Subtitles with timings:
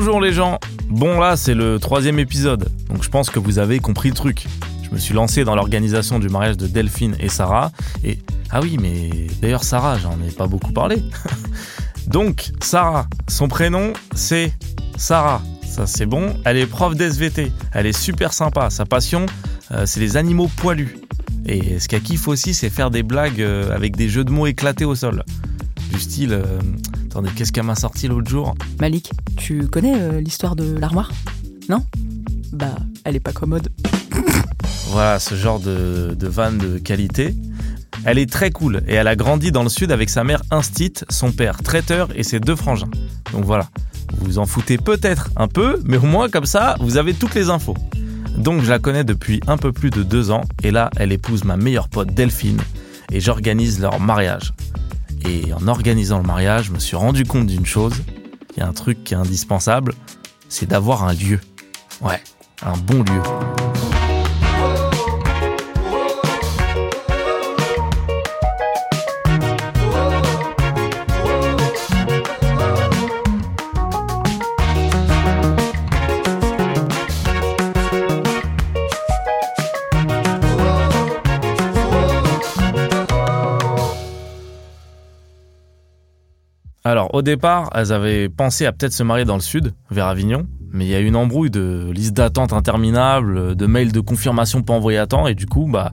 [0.00, 0.60] Bonjour les gens.
[0.88, 4.46] Bon là c'est le troisième épisode, donc je pense que vous avez compris le truc.
[4.84, 7.72] Je me suis lancé dans l'organisation du mariage de Delphine et Sarah.
[8.04, 11.02] Et ah oui, mais d'ailleurs Sarah, j'en ai pas beaucoup parlé.
[12.06, 14.52] donc Sarah, son prénom c'est
[14.96, 15.42] Sarah.
[15.66, 16.32] Ça c'est bon.
[16.44, 17.50] Elle est prof d'SVT.
[17.72, 18.70] Elle est super sympa.
[18.70, 19.26] Sa passion,
[19.72, 20.96] euh, c'est les animaux poilus.
[21.44, 24.46] Et ce qu'elle kiffe aussi, c'est faire des blagues euh, avec des jeux de mots
[24.46, 25.24] éclatés au sol.
[25.92, 26.60] Du style, euh,
[27.18, 31.10] attendez, qu'est-ce qu'elle m'a sorti l'autre jour Malik, tu connais l'histoire de l'armoire?
[31.68, 31.84] Non?
[32.52, 33.68] Bah, elle est pas commode.
[34.90, 37.34] Voilà, ce genre de, de vanne de qualité.
[38.06, 41.04] Elle est très cool et elle a grandi dans le sud avec sa mère instite,
[41.10, 42.88] son père traiteur et ses deux frangins.
[43.32, 43.68] Donc voilà,
[44.16, 47.50] vous en foutez peut-être un peu, mais au moins comme ça, vous avez toutes les
[47.50, 47.76] infos.
[48.38, 51.44] Donc je la connais depuis un peu plus de deux ans et là, elle épouse
[51.44, 52.60] ma meilleure pote Delphine
[53.12, 54.54] et j'organise leur mariage.
[55.24, 57.94] Et en organisant le mariage, je me suis rendu compte d'une chose,
[58.56, 59.94] il y a un truc qui est indispensable,
[60.48, 61.40] c'est d'avoir un lieu.
[62.00, 62.22] Ouais,
[62.62, 63.57] un bon lieu.
[87.18, 90.86] Au départ, elles avaient pensé à peut-être se marier dans le sud, vers Avignon, mais
[90.86, 94.74] il y a eu une embrouille de liste d'attente interminable, de mails de confirmation pas
[94.74, 95.90] envoyés à temps, et du coup, bah,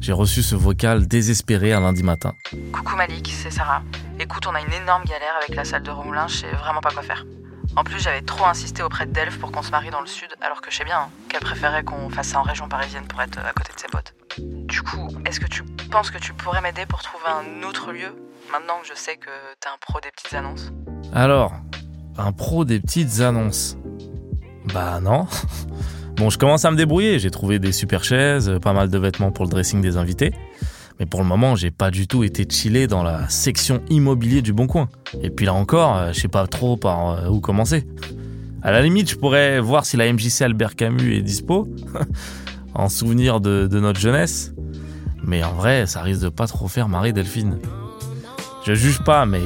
[0.00, 2.32] j'ai reçu ce vocal désespéré un lundi matin.
[2.72, 3.82] Coucou Malik, c'est Sarah.
[4.20, 6.90] Écoute, on a une énorme galère avec la salle de Romoulin, je sais vraiment pas
[6.90, 7.26] quoi faire.
[7.74, 10.28] En plus, j'avais trop insisté auprès de Delphes pour qu'on se marie dans le sud,
[10.40, 13.20] alors que je sais bien hein, qu'elle préférait qu'on fasse ça en région parisienne pour
[13.20, 14.14] être à côté de ses potes.
[14.38, 18.14] Du coup, est-ce que tu penses que tu pourrais m'aider pour trouver un autre lieu?
[18.50, 20.72] Maintenant que je sais que t'es un pro des petites annonces.
[21.12, 21.52] Alors,
[22.16, 23.76] un pro des petites annonces
[24.72, 25.26] Bah non.
[26.16, 27.20] Bon, je commence à me débrouiller.
[27.20, 30.32] J'ai trouvé des super chaises, pas mal de vêtements pour le dressing des invités.
[30.98, 34.52] Mais pour le moment, j'ai pas du tout été chillé dans la section immobilier du
[34.52, 34.88] Bon Coin.
[35.22, 37.86] Et puis là encore, euh, je sais pas trop par euh, où commencer.
[38.62, 41.68] À la limite, je pourrais voir si la MJC Albert Camus est dispo,
[42.74, 44.52] en souvenir de, de notre jeunesse.
[45.22, 47.60] Mais en vrai, ça risque de pas trop faire Marie Delphine.
[48.64, 49.42] Je juge pas, mais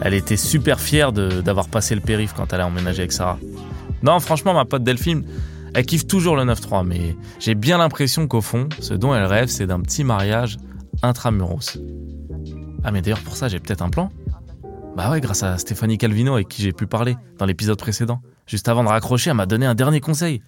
[0.00, 3.38] elle était super fière d'avoir passé le périph' quand elle a emménagé avec Sarah.
[4.02, 5.24] Non, franchement, ma pote Delphine,
[5.74, 9.48] elle kiffe toujours le 9-3, mais j'ai bien l'impression qu'au fond, ce dont elle rêve,
[9.48, 10.58] c'est d'un petit mariage
[11.02, 11.78] intramuros.
[12.84, 14.10] Ah, mais d'ailleurs, pour ça, j'ai peut-être un plan.
[14.96, 18.20] Bah ouais, grâce à Stéphanie Calvino avec qui j'ai pu parler dans l'épisode précédent.
[18.46, 20.42] Juste avant de raccrocher, elle m'a donné un dernier conseil.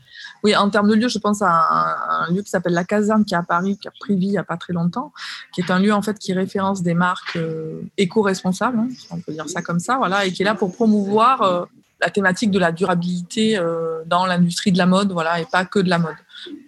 [0.44, 3.32] Oui, en termes de lieu, je pense à un, lieu qui s'appelle La Caserne, qui
[3.32, 5.10] est à Paris, qui a pris vie il n'y a pas très longtemps,
[5.54, 9.32] qui est un lieu en fait qui référence des marques euh, éco-responsables, hein, on peut
[9.32, 11.64] dire ça comme ça, voilà, et qui est là pour promouvoir euh,
[12.02, 15.78] la thématique de la durabilité euh, dans l'industrie de la mode, voilà, et pas que
[15.78, 16.16] de la mode.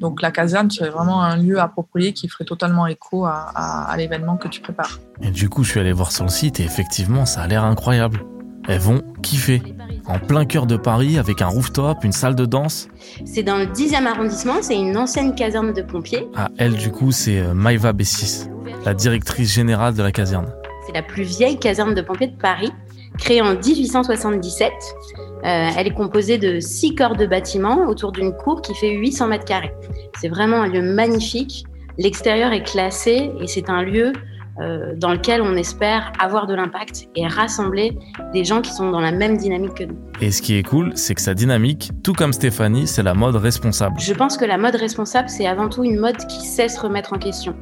[0.00, 4.48] Donc la caserne serait vraiment un lieu approprié qui ferait totalement écho à, l'événement que
[4.48, 5.00] tu prépares.
[5.20, 8.24] Et du coup, je suis allé voir son site et effectivement, ça a l'air incroyable.
[8.68, 9.62] Elles vont kiffer
[10.06, 12.88] en plein cœur de Paris avec un rooftop, une salle de danse.
[13.24, 16.26] C'est dans le 10e arrondissement, c'est une ancienne caserne de pompiers.
[16.36, 18.48] Ah, elle, du coup, c'est euh, Maïva Bessis,
[18.84, 20.52] la directrice générale de la caserne.
[20.86, 22.70] C'est la plus vieille caserne de pompiers de Paris,
[23.18, 24.72] créée en 1877.
[24.72, 29.28] Euh, elle est composée de six corps de bâtiments autour d'une cour qui fait 800
[29.28, 29.72] mètres carrés.
[30.20, 31.64] C'est vraiment un lieu magnifique.
[31.98, 34.12] L'extérieur est classé et c'est un lieu
[34.58, 37.96] dans lequel on espère avoir de l'impact et rassembler
[38.32, 39.96] des gens qui sont dans la même dynamique que nous.
[40.20, 43.36] Et ce qui est cool, c'est que sa dynamique, tout comme Stéphanie, c'est la mode
[43.36, 44.00] responsable.
[44.00, 47.12] Je pense que la mode responsable, c'est avant tout une mode qui sait se remettre
[47.12, 47.54] en question.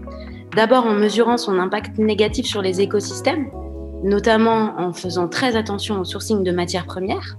[0.54, 3.50] D'abord en mesurant son impact négatif sur les écosystèmes,
[4.04, 7.36] notamment en faisant très attention au sourcing de matières premières.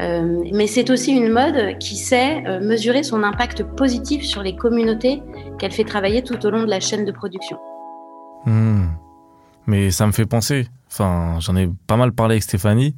[0.00, 4.56] Euh, mais c'est aussi une mode qui sait euh, mesurer son impact positif sur les
[4.56, 5.22] communautés
[5.60, 7.58] qu'elle fait travailler tout au long de la chaîne de production.
[8.46, 8.86] Hmm.
[9.66, 10.68] Mais ça me fait penser.
[10.88, 12.94] Enfin, j'en ai pas mal parlé avec Stéphanie.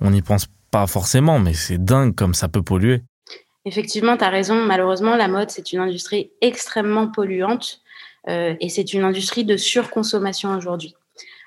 [0.00, 3.02] On n'y pense pas forcément, mais c'est dingue comme ça peut polluer.
[3.64, 4.64] Effectivement, tu as raison.
[4.64, 7.80] Malheureusement, la mode, c'est une industrie extrêmement polluante
[8.28, 10.94] euh, et c'est une industrie de surconsommation aujourd'hui.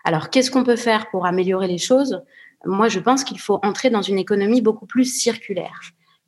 [0.04, 2.22] Alors, qu'est-ce qu'on peut faire pour améliorer les choses?
[2.66, 5.80] Moi, je pense qu'il faut entrer dans une économie beaucoup plus circulaire.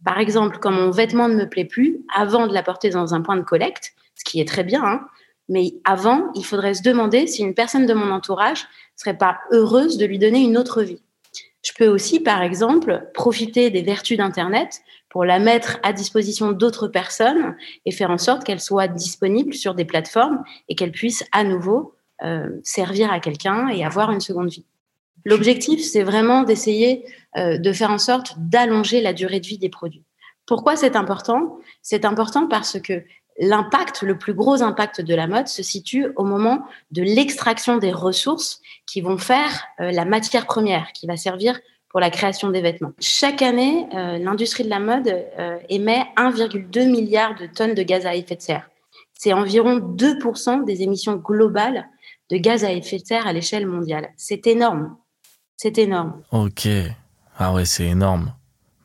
[0.04, 3.38] Par exemple, quand mon vêtement ne me plaît plus, avant de l'apporter dans un point
[3.38, 5.02] de collecte, ce qui est très bien, hein,
[5.52, 8.66] mais avant, il faudrait se demander si une personne de mon entourage
[8.96, 11.02] serait pas heureuse de lui donner une autre vie.
[11.62, 16.88] Je peux aussi, par exemple, profiter des vertus d'Internet pour la mettre à disposition d'autres
[16.88, 17.56] personnes
[17.86, 21.94] et faire en sorte qu'elle soit disponible sur des plateformes et qu'elle puisse à nouveau
[22.24, 24.66] euh, servir à quelqu'un et avoir une seconde vie.
[25.26, 27.06] L'objectif, c'est vraiment d'essayer
[27.38, 30.06] euh, de faire en sorte d'allonger la durée de vie des produits.
[30.46, 31.60] Pourquoi c'est important?
[31.82, 33.04] C'est important parce que
[33.42, 37.92] l'impact, le plus gros impact de la mode se situe au moment de l'extraction des
[37.92, 41.60] ressources qui vont faire euh, la matière première qui va servir
[41.90, 42.94] pour la création des vêtements.
[43.00, 48.06] Chaque année, euh, l'industrie de la mode euh, émet 1,2 milliard de tonnes de gaz
[48.06, 48.70] à effet de serre.
[49.14, 51.90] C'est environ 2% des émissions globales
[52.30, 54.10] de gaz à effet de serre à l'échelle mondiale.
[54.16, 54.96] C'est énorme.
[55.58, 56.22] C'est énorme.
[56.32, 56.68] Ok.
[57.38, 58.34] Ah ouais, c'est énorme.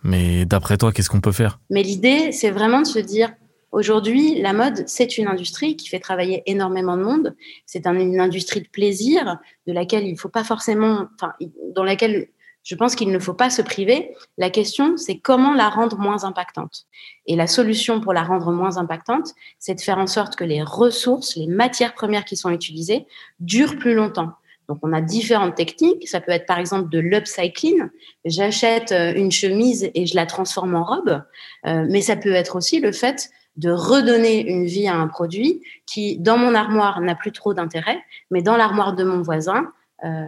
[0.02, 1.58] Mais d'après toi, qu'est-ce qu'on peut faire?
[1.70, 3.32] Mais l'idée, c'est vraiment de se dire,
[3.72, 7.36] Aujourd'hui, la mode, c'est une industrie qui fait travailler énormément de monde.
[7.66, 11.34] C'est une industrie de plaisir de laquelle il faut pas forcément, enfin,
[11.74, 12.28] dans laquelle
[12.66, 14.12] je pense qu'il ne faut pas se priver.
[14.38, 16.86] La question, c'est comment la rendre moins impactante.
[17.26, 20.62] Et la solution pour la rendre moins impactante, c'est de faire en sorte que les
[20.62, 23.06] ressources, les matières premières qui sont utilisées,
[23.38, 24.32] durent plus longtemps.
[24.68, 26.08] Donc, on a différentes techniques.
[26.08, 27.84] Ça peut être par exemple de l'upcycling.
[28.24, 31.22] J'achète euh, une chemise et je la transforme en robe.
[31.66, 35.62] Euh, mais ça peut être aussi le fait de redonner une vie à un produit
[35.86, 37.98] qui, dans mon armoire, n'a plus trop d'intérêt,
[38.30, 39.72] mais dans l'armoire de mon voisin,
[40.04, 40.26] euh,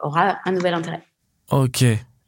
[0.00, 1.02] aura un nouvel intérêt.
[1.50, 1.82] Ok.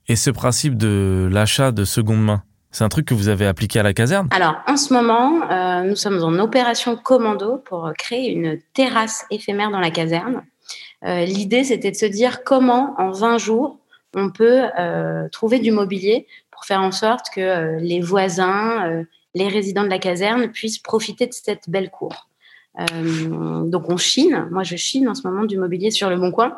[0.09, 3.79] Et ce principe de l'achat de seconde main, c'est un truc que vous avez appliqué
[3.79, 4.29] à la caserne?
[4.31, 9.71] Alors, en ce moment, euh, nous sommes en opération commando pour créer une terrasse éphémère
[9.71, 10.43] dans la caserne.
[11.05, 13.79] Euh, l'idée, c'était de se dire comment, en 20 jours,
[14.15, 14.65] on peut
[15.31, 20.51] trouver du mobilier pour faire en sorte que les voisins, les résidents de la caserne
[20.51, 22.29] puissent profiter de cette belle cour.
[22.81, 26.31] Euh, donc on chine, moi je chine en ce moment du mobilier sur le Bon
[26.31, 26.57] Coin.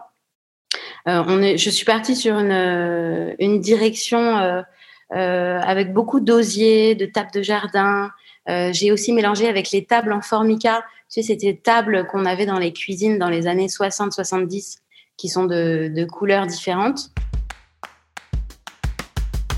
[1.08, 4.62] Euh, je suis partie sur une, euh, direction
[5.10, 8.10] avec beaucoup d'osiers, de tables de jardin.
[8.46, 10.82] J'ai aussi mélangé avec les tables en formica.
[11.12, 14.78] Tu sais, c'était tables qu'on avait dans les cuisines dans les années 60-70
[15.16, 17.10] qui sont de, de couleurs différentes.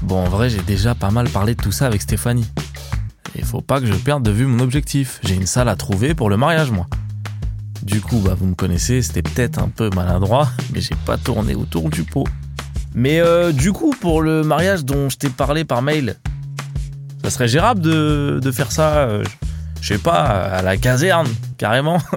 [0.02, 2.46] Bon, en vrai, j'ai déjà pas mal parlé de tout ça avec Stéphanie.
[3.34, 5.20] Il faut pas que je perde de vue mon objectif.
[5.22, 6.86] J'ai une salle à trouver pour le mariage, moi.
[7.82, 11.54] Du coup, bah, vous me connaissez, c'était peut-être un peu maladroit, mais j'ai pas tourné
[11.54, 12.26] autour du pot.
[12.94, 16.16] Mais euh, du coup, pour le mariage dont je t'ai parlé par mail,
[17.24, 19.24] ça serait gérable de, faire ça, euh,
[19.80, 21.98] je sais pas, à la caserne, carrément.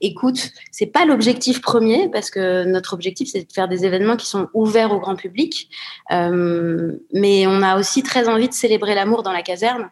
[0.00, 4.26] Écoute, c'est pas l'objectif premier parce que notre objectif c'est de faire des événements qui
[4.26, 5.68] sont ouverts au grand public,
[6.12, 9.90] euh, mais on a aussi très envie de célébrer l'amour dans la caserne.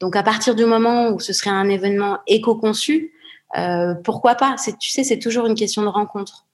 [0.00, 3.12] Donc à partir du moment où ce serait un événement éco-conçu,
[3.56, 4.56] euh, pourquoi pas?
[4.80, 6.46] Tu sais, c'est toujours une question de rencontre.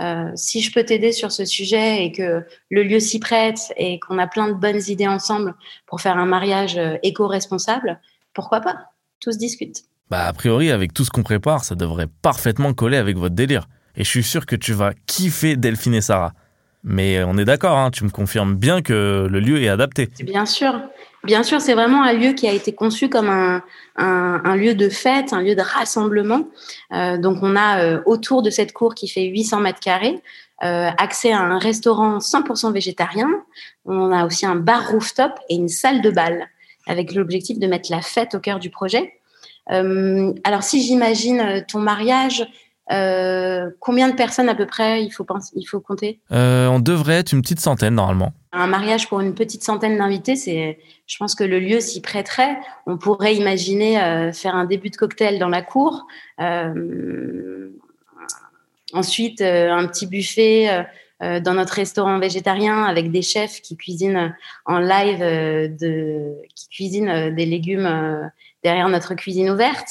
[0.00, 3.98] Euh, si je peux t'aider sur ce sujet et que le lieu s'y prête et
[3.98, 5.54] qu'on a plein de bonnes idées ensemble
[5.86, 8.00] pour faire un mariage euh, éco-responsable,
[8.34, 8.90] pourquoi pas?
[9.20, 9.84] Tout se discute.
[10.10, 13.68] Bah a priori, avec tout ce qu'on prépare, ça devrait parfaitement coller avec votre délire.
[13.96, 16.32] Et je suis sûr que tu vas kiffer Delphine et Sarah.
[16.88, 20.08] Mais on est d'accord, hein, tu me confirmes bien que le lieu est adapté.
[20.22, 20.80] Bien sûr.
[21.24, 23.60] Bien sûr, c'est vraiment un lieu qui a été conçu comme un,
[23.96, 26.44] un, lieu de fête, un lieu de rassemblement.
[26.92, 30.20] Euh, donc, on a euh, autour de cette cour qui fait 800 mètres carrés
[30.62, 33.28] euh, accès à un restaurant 100% végétarien.
[33.84, 36.46] On a aussi un bar rooftop et une salle de bal
[36.86, 39.14] avec l'objectif de mettre la fête au cœur du projet.
[39.66, 42.46] alors, si j'imagine ton mariage,
[42.92, 46.20] euh, combien de personnes à peu près il faut, penser, il faut compter?
[46.32, 48.32] Euh, On devrait être une petite centaine normalement.
[48.52, 52.56] Un mariage pour une petite centaine d'invités, c'est, je pense que le lieu s'y prêterait.
[52.86, 56.06] On pourrait imaginer euh, faire un début de cocktail dans la cour,
[58.92, 60.86] ensuite un petit buffet
[61.20, 67.46] dans notre restaurant végétarien avec des chefs qui cuisinent en live, de, qui cuisinent des
[67.46, 68.30] légumes
[68.62, 69.88] derrière notre cuisine ouverte.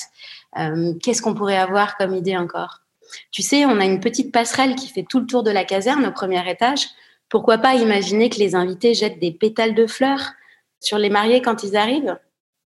[1.04, 2.85] Qu'est-ce qu'on pourrait avoir comme idée encore?
[3.32, 6.06] Tu sais, on a une petite passerelle qui fait tout le tour de la caserne
[6.06, 6.88] au premier étage.
[7.30, 10.34] Pourquoi pas imaginer que les invités jettent des pétales de fleurs
[10.80, 12.18] sur les mariés quand ils arrivent?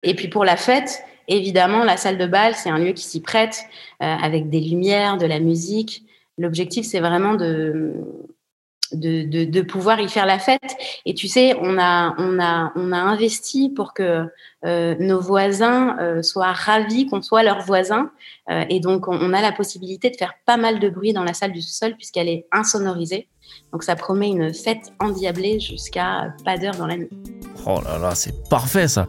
[0.03, 3.21] Et puis pour la fête, évidemment, la salle de bal, c'est un lieu qui s'y
[3.21, 3.65] prête
[4.03, 6.05] euh, avec des lumières, de la musique.
[6.39, 7.95] L'objectif, c'est vraiment de,
[8.92, 10.76] de, pouvoir y faire la fête.
[11.04, 14.26] Et tu sais, on a, on a, on a investi pour que
[14.64, 18.11] euh, nos voisins euh, soient ravis qu'on soit leurs voisins.
[18.50, 21.35] Euh, et donc, on, a la possibilité de faire pas mal de bruit dans la
[21.35, 23.28] salle du sous-sol puisqu'elle est insonorisée.
[23.73, 27.11] Donc, ça promet une fête endiablée jusqu'à pas d'heure dans la nuit.
[27.66, 29.07] Oh là là, c'est parfait ça.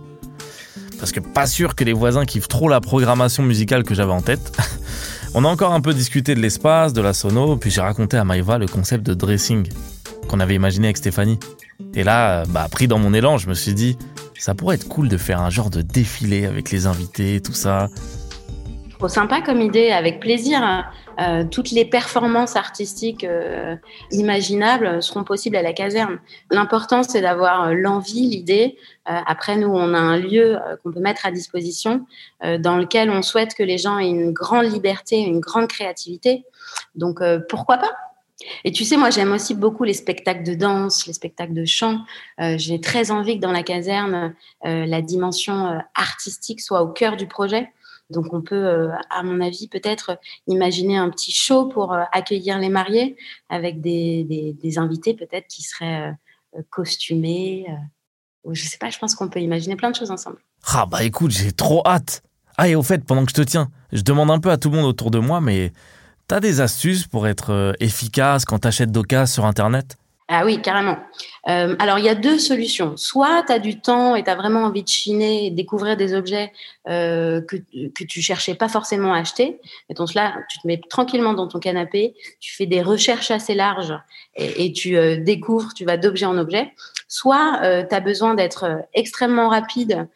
[0.99, 4.21] Parce que pas sûr que les voisins kiffent trop la programmation musicale que j'avais en
[4.21, 4.51] tête.
[5.35, 8.23] On a encore un peu discuté de l'espace, de la sono, puis j'ai raconté à
[8.23, 9.69] Maïva le concept de dressing
[10.27, 11.37] qu'on avait imaginé avec Stéphanie.
[11.93, 13.95] Et là, bah, pris dans mon élan, je me suis dit,
[14.37, 17.89] ça pourrait être cool de faire un genre de défilé avec les invités, tout ça.
[18.97, 20.61] Trop sympa comme idée, avec plaisir.
[21.21, 23.75] Euh, toutes les performances artistiques euh,
[24.11, 26.19] imaginables seront possibles à la caserne.
[26.51, 28.77] L'important, c'est d'avoir l'envie, l'idée.
[29.05, 32.05] après, nous, on a un lieu qu'on peut mettre à disposition
[32.41, 36.45] dans lequel on souhaite que les gens aient une grande liberté, une grande créativité.
[36.95, 37.91] Donc, pourquoi pas?
[38.63, 41.99] Et tu sais, moi, j'aime aussi beaucoup les spectacles de danse, les spectacles de chant.
[42.39, 44.33] Euh, j'ai très envie que dans la caserne,
[44.65, 47.71] euh, la dimension euh, artistique soit au cœur du projet.
[48.09, 53.15] Donc, on peut, à mon avis, peut-être imaginer un petit show pour accueillir les mariés
[53.49, 56.15] avec des, des, invités peut-être qui seraient
[56.71, 57.67] costumés.
[58.49, 60.37] je sais pas, je pense qu'on peut imaginer plein de choses ensemble.
[60.73, 62.23] Ah bah écoute, j'ai trop hâte.
[62.57, 64.69] Ah et au fait, pendant que je te tiens, je demande un peu à tout
[64.69, 65.71] le monde autour de moi, mais
[66.29, 69.97] T'as des astuces pour être euh, efficace quand t'achètes d'occasion sur Internet?
[70.31, 70.99] Ah oui, carrément.
[71.47, 72.95] Euh, alors, il y a deux solutions.
[72.97, 76.51] Soit tu as du temps et tu as vraiment envie de chiner découvrir des objets
[76.87, 79.59] euh, que, que tu cherchais pas forcément à acheter.
[79.89, 83.55] Et donc là, tu te mets tranquillement dans ton canapé, tu fais des recherches assez
[83.55, 83.95] larges
[84.35, 86.73] et, tu découvres, tu vas d'objet en objet.
[87.07, 87.59] Soit
[87.89, 90.07] tu as besoin d'être extrêmement rapide,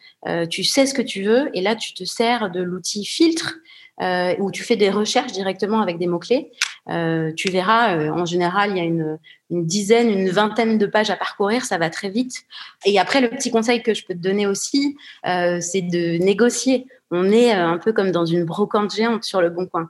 [0.52, 3.56] tu sais ce que tu veux et là, tu te sers de l'outil filtre
[4.02, 6.52] euh, où tu fais des recherches directement avec des mots-clés.
[6.90, 9.18] Euh, tu verras, euh, en général, il y a une,
[9.50, 12.44] une, dizaine, une vingtaine de pages à parcourir, ça va très vite.
[12.86, 16.88] Et après, le petit conseil que je peux te donner aussi, euh, c'est de négocier.
[17.12, 19.90] On est euh, un peu comme dans une brocante géante sur le bon coin.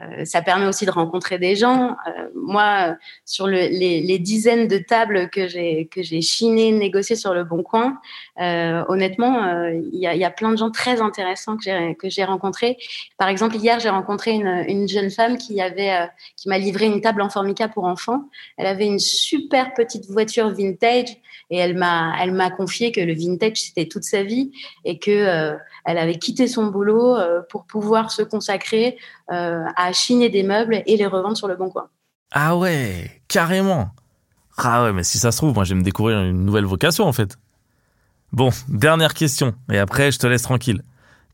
[0.00, 1.96] Euh, ça permet aussi de rencontrer des gens.
[2.06, 7.34] Euh, moi, sur le, les, dizaines de tables que j'ai que j'ai chiné, négocié sur
[7.34, 7.98] le Bon Coin,
[8.40, 12.08] euh, honnêtement, il y, a, y, a, plein de gens très intéressants que j'ai que
[12.08, 12.78] j'ai rencontrés.
[13.18, 17.00] Par exemple, hier, j'ai rencontré une, une, jeune femme qui avait qui m'a livré une
[17.00, 18.24] table en formica pour enfants.
[18.56, 21.16] Elle avait une super petite voiture vintage
[21.50, 24.52] et elle m'a elle m'a confié que le vintage c'était toute sa vie
[24.84, 27.16] et que elle avait quitté son boulot
[27.50, 28.96] pour pouvoir se consacrer
[29.32, 31.88] à chiner des meubles et les revendre sur le bon coin.
[32.30, 33.90] Ah ouais, carrément.
[34.56, 37.04] Ah ouais, mais si ça se trouve, moi, je vais me découvrir une nouvelle vocation,
[37.04, 37.36] en fait.
[38.32, 40.82] Bon, dernière question, et après, je te laisse tranquille.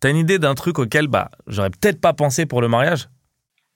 [0.00, 3.08] T'as une idée d'un truc auquel, bah, j'aurais peut-être pas pensé pour le mariage?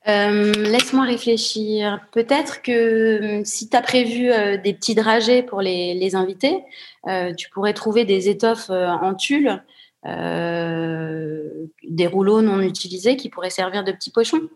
[0.08, 2.00] Euh, Laisse-moi réfléchir.
[2.10, 6.58] Peut-être que euh, si tu as prévu euh, des petits dragées pour les, les invités,
[7.36, 9.62] tu pourrais trouver des étoffes en tulle,
[10.04, 14.48] des rouleaux non utilisés qui pourraient servir de petits pochons.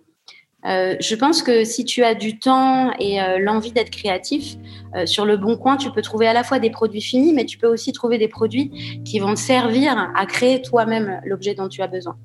[0.67, 4.57] Euh, je pense que si tu as du temps et euh, l'envie d'être créatif,
[4.97, 7.45] euh, sur le bon coin, tu peux trouver à la fois des produits finis, mais
[7.45, 11.69] tu peux aussi trouver des produits qui vont te servir à créer toi-même l'objet dont
[11.69, 12.17] tu as besoin.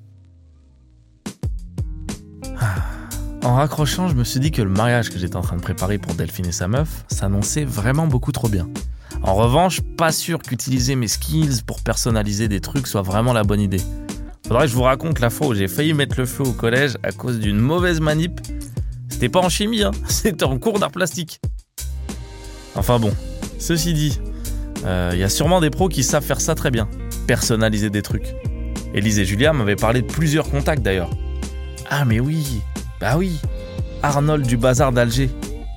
[2.60, 2.76] Ah.
[3.44, 5.98] En raccrochant, je me suis dit que le mariage que j'étais en train de préparer
[5.98, 8.68] pour Delphine et sa meuf s'annonçait vraiment beaucoup trop bien.
[9.24, 13.62] En revanche, pas sûr qu'utiliser mes skills pour personnaliser des trucs soit vraiment la bonne
[13.62, 13.82] idée.
[14.48, 16.98] Faudrait que je vous raconte la fois où j'ai failli mettre le feu au collège
[17.04, 18.42] à cause d'une mauvaise manip.
[19.10, 21.40] C'était pas en chimie, hein, c'était en cours d'art plastique.
[22.76, 23.14] Enfin bon,
[23.60, 24.20] ceci dit,
[24.78, 26.90] il euh, y a sûrement des pros qui savent faire ça très bien,
[27.28, 28.34] personnaliser des trucs.
[28.94, 31.12] Élise et Julia m'avaient parlé de plusieurs contacts d'ailleurs.
[31.90, 32.62] Ah mais oui,
[33.00, 33.40] bah oui,
[34.02, 35.30] Arnold du bazar d'Alger,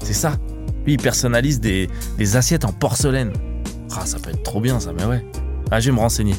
[0.03, 0.37] c'est ça.
[0.85, 1.89] Lui il personnalise des,
[2.35, 3.33] assiettes en porcelaine.
[3.97, 5.25] Ah ça peut être trop bien ça, mais ouais.
[5.71, 6.35] Ah je vais me renseigner.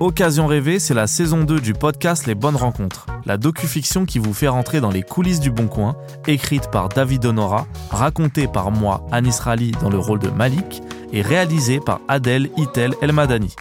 [0.00, 4.32] Occasion rêvée, c'est la saison 2 du podcast Les Bonnes Rencontres, la docu-fiction qui vous
[4.32, 5.94] fait rentrer dans les coulisses du Bon Coin,
[6.26, 11.20] écrite par David Honora, racontée par moi, Anis Rali, dans le rôle de Malik, et
[11.20, 13.54] réalisée par Adèle Itel Elmadani.